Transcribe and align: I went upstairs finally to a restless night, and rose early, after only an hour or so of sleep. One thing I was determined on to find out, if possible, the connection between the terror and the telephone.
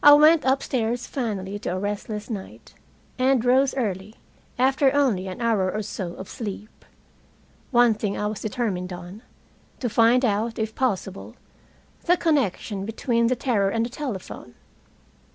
I 0.03 0.13
went 0.13 0.45
upstairs 0.45 1.05
finally 1.05 1.59
to 1.59 1.69
a 1.73 1.77
restless 1.79 2.27
night, 2.27 2.73
and 3.19 3.45
rose 3.45 3.75
early, 3.75 4.15
after 4.57 4.91
only 4.95 5.27
an 5.27 5.39
hour 5.39 5.71
or 5.71 5.83
so 5.83 6.15
of 6.15 6.27
sleep. 6.27 6.83
One 7.69 7.93
thing 7.93 8.17
I 8.17 8.25
was 8.25 8.41
determined 8.41 8.91
on 8.91 9.21
to 9.79 9.89
find 9.91 10.25
out, 10.25 10.57
if 10.57 10.73
possible, 10.73 11.35
the 12.05 12.17
connection 12.17 12.83
between 12.83 13.27
the 13.27 13.35
terror 13.35 13.69
and 13.69 13.85
the 13.85 13.91
telephone. 13.91 14.55